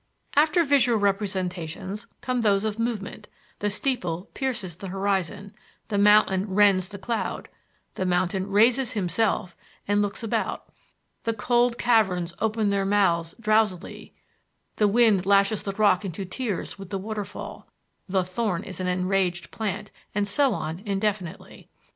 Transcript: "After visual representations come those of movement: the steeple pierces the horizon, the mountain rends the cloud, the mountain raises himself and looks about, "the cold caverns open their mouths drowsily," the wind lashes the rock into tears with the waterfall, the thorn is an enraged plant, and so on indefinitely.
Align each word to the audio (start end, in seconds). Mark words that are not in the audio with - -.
"After 0.43 0.63
visual 0.63 0.97
representations 0.97 2.07
come 2.21 2.41
those 2.41 2.63
of 2.63 2.79
movement: 2.79 3.27
the 3.59 3.69
steeple 3.69 4.31
pierces 4.33 4.75
the 4.77 4.87
horizon, 4.87 5.53
the 5.89 5.99
mountain 5.99 6.49
rends 6.49 6.89
the 6.89 6.97
cloud, 6.97 7.49
the 7.93 8.03
mountain 8.07 8.49
raises 8.49 8.93
himself 8.93 9.55
and 9.87 10.01
looks 10.01 10.23
about, 10.23 10.65
"the 11.21 11.35
cold 11.35 11.77
caverns 11.77 12.33
open 12.39 12.71
their 12.71 12.83
mouths 12.83 13.35
drowsily," 13.39 14.15
the 14.77 14.87
wind 14.87 15.27
lashes 15.27 15.61
the 15.61 15.71
rock 15.73 16.03
into 16.03 16.25
tears 16.25 16.79
with 16.79 16.89
the 16.89 16.97
waterfall, 16.97 17.67
the 18.09 18.23
thorn 18.23 18.63
is 18.63 18.79
an 18.79 18.87
enraged 18.87 19.51
plant, 19.51 19.91
and 20.15 20.27
so 20.27 20.55
on 20.55 20.79
indefinitely. 20.79 21.69